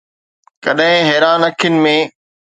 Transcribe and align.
ڪڏهن 0.63 0.97
حيران 1.09 1.39
اکين 1.49 1.73
۾ 1.83 1.95